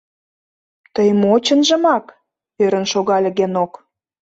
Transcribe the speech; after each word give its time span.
—Тый 0.93 1.09
мо, 1.21 1.33
чынжымак?— 1.45 2.05
ӧрын 2.63 2.85
шогале 2.91 3.29
Генок. 3.37 3.71